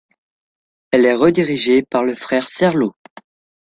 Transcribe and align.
Elle 0.89 1.05
est 1.05 1.13
rédigée 1.13 1.83
par 1.83 2.03
le 2.03 2.15
frère 2.15 2.49
Serlo. 2.49 2.95